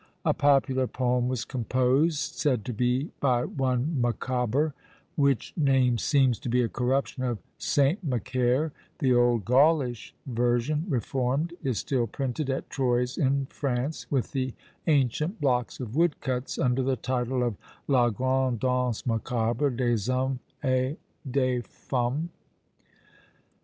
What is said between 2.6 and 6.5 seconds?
to be by one Macaber, which name seems to